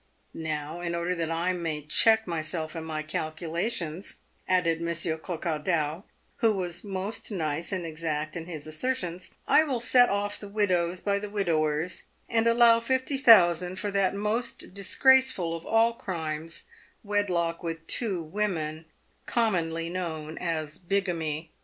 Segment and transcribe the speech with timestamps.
[0.33, 4.15] Now, in order that I may check myself in my cal culations,"
[4.47, 6.05] added Monsieur Coquardau,
[6.37, 11.01] who was most nice and exact in his assertions," I will set off the widows
[11.01, 16.63] by the widowers, and allow fifty thousand for that most disgraceful of all crimes,
[17.03, 18.85] wedlock with two women,
[19.27, 21.51] commonly known as bigamy.